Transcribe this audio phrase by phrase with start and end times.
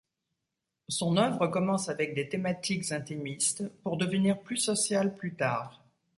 [0.89, 5.85] Son œuvre commence avec des thématiques intimistes, pour devenir plus sociale plus tard.